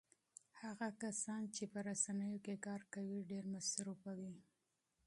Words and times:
هغه 0.61 0.87
کسان 1.03 1.41
چې 1.55 1.63
په 1.71 1.79
رسنیو 1.89 2.43
کې 2.45 2.55
کار 2.65 2.81
کوي 2.93 3.19
ډېر 3.31 3.43
مصروف 3.53 4.01
وي. 4.17 4.33